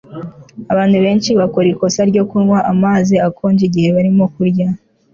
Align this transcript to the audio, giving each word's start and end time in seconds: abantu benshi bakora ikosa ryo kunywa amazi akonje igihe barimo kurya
abantu 0.73 0.97
benshi 1.05 1.29
bakora 1.39 1.67
ikosa 1.73 2.01
ryo 2.11 2.23
kunywa 2.29 2.59
amazi 2.73 3.15
akonje 3.27 3.61
igihe 3.69 3.87
barimo 3.95 4.25
kurya 4.33 4.67